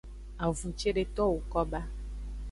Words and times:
Avun 0.45 0.71
cedeto 0.79 1.23
woko 1.31 1.61
ba. 1.71 1.81